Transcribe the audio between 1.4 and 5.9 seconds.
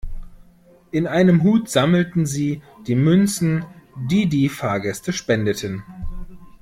Hut sammelten Sie die Münzen, die die Fahrgäste spendeten.